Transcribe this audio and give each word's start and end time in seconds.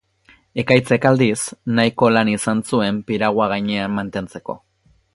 Ekaitzek, 0.63 1.03
aldiz, 1.09 1.35
nahiko 1.81 2.11
lan 2.15 2.33
izan 2.33 2.65
zuen 2.73 3.01
piragua 3.11 3.51
gainean 3.55 3.97
mantentzeko. 4.01 4.61